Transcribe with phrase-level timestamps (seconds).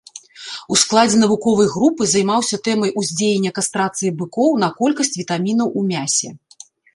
[0.75, 6.29] У складзе навуковай групы займаўся тэмай уздзеяння кастрацыі быкоў на колькасць вітамінаў у мясе.